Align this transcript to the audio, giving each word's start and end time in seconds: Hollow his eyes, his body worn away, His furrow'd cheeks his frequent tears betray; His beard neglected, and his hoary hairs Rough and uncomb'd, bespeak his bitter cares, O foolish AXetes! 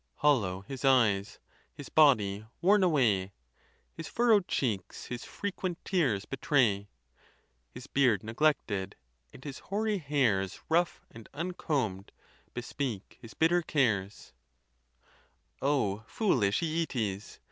Hollow 0.15 0.61
his 0.61 0.83
eyes, 0.83 1.37
his 1.75 1.89
body 1.89 2.43
worn 2.59 2.81
away, 2.81 3.33
His 3.93 4.07
furrow'd 4.07 4.47
cheeks 4.47 5.05
his 5.05 5.25
frequent 5.25 5.77
tears 5.85 6.25
betray; 6.25 6.89
His 7.69 7.85
beard 7.85 8.23
neglected, 8.23 8.95
and 9.31 9.43
his 9.43 9.59
hoary 9.59 9.99
hairs 9.99 10.59
Rough 10.69 11.05
and 11.11 11.29
uncomb'd, 11.35 12.13
bespeak 12.55 13.19
his 13.21 13.35
bitter 13.35 13.61
cares, 13.61 14.33
O 15.61 16.03
foolish 16.07 16.61
AXetes! 16.63 17.37